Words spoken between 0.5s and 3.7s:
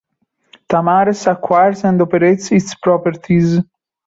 Tamares acquires and operates its properties.